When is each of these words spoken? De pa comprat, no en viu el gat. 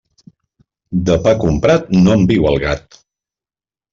De 1.09 1.17
pa 1.27 1.33
comprat, 1.43 1.93
no 1.99 2.15
en 2.15 2.25
viu 2.31 2.47
el 2.53 2.57
gat. 2.65 3.01